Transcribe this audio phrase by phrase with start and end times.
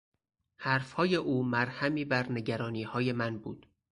[0.57, 3.65] حرفهای او مرهمی بر نگرانیهای من بود.